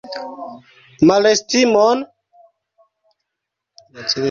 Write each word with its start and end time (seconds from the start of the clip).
Malestimon? 1.07 1.99